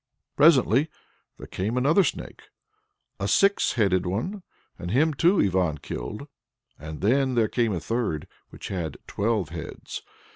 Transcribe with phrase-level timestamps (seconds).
[0.35, 0.89] Presently
[1.37, 2.49] there came another Snake,
[3.19, 4.41] a six headed one,
[4.79, 6.27] and him, too, Ivan killed.
[6.79, 10.01] And then there came a third, which had twelve heads.